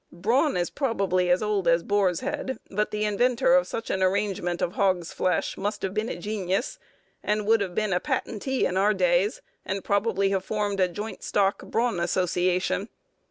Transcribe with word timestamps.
Brawn 0.11 0.57
is 0.57 0.71
probably 0.71 1.29
as 1.29 1.43
old 1.43 1.67
as 1.67 1.83
boar's 1.83 2.21
head; 2.21 2.57
but 2.71 2.89
the 2.89 3.05
inventor 3.05 3.53
of 3.53 3.67
such 3.67 3.91
an 3.91 4.01
arrangement 4.01 4.59
of 4.59 4.71
hogsflesh 4.73 5.57
must 5.57 5.83
have 5.83 5.93
been 5.93 6.09
a 6.09 6.15
genius, 6.15 6.79
and 7.21 7.45
would 7.45 7.61
have 7.61 7.75
been 7.75 7.93
a 7.93 7.99
patentee 7.99 8.65
in 8.65 8.77
our 8.77 8.95
days, 8.95 9.43
and 9.63 9.83
probably 9.83 10.29
have 10.29 10.43
formed 10.43 10.79
a 10.79 10.87
joint 10.87 11.21
stock 11.21 11.59
brawn 11.65 11.99
association. 11.99 12.89